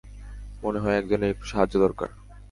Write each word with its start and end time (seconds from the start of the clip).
মনে 0.63 0.79
হয় 0.79 0.97
একজনের 0.97 1.29
একটু 1.29 1.45
সাহায্য 1.45 1.75
দরকার। 1.79 2.09